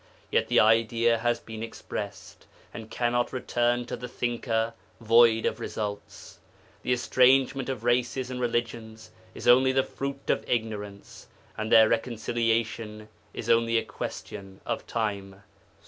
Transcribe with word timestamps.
Yet 0.31 0.47
the 0.47 0.59
idea 0.59 1.19
has 1.19 1.39
been 1.39 1.61
expressed, 1.61 2.47
and 2.73 2.89
cannot 2.89 3.31
return 3.31 3.85
to 3.85 3.95
the 3.95 4.07
Thinker 4.07 4.73
void 4.99 5.45
of 5.45 5.59
results. 5.59 6.39
The 6.81 6.91
estrangement 6.91 7.69
of 7.69 7.83
races 7.83 8.31
and 8.31 8.41
religions 8.41 9.11
is 9.35 9.47
only 9.47 9.71
the 9.71 9.83
fruit 9.83 10.27
of 10.31 10.43
ignorance, 10.49 11.27
and 11.55 11.71
their 11.71 11.87
reconciliation 11.87 13.09
is 13.31 13.47
only 13.47 13.77
a 13.77 13.85
question 13.85 14.59
of 14.65 14.87
time. 14.87 15.43